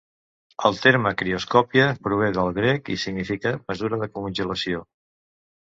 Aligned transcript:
El 0.69 0.79
terme 0.85 1.11
crioscòpia 1.19 1.85
prové 2.09 2.31
del 2.39 2.51
grec 2.57 2.91
i 2.97 2.99
significa 3.05 3.55
"mesura 3.69 4.03
de 4.07 4.11
congelació". 4.19 4.85